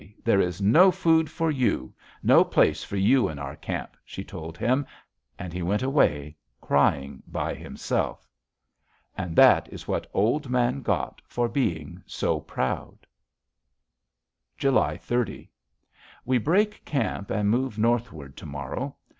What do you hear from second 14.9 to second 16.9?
30. We break